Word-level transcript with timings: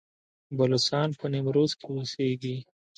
بلوڅان 0.57 1.09
په 1.19 1.25
نیمروز 1.33 1.71
کې 1.79 1.87
اوسیږي؟ 1.89 2.55